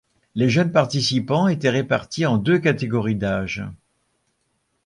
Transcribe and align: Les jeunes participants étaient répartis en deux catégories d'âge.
Les 0.33 0.49
jeunes 0.49 0.71
participants 0.71 1.47
étaient 1.47 1.69
répartis 1.69 2.25
en 2.25 2.39
deux 2.39 2.57
catégories 2.57 3.13
d'âge. 3.15 3.63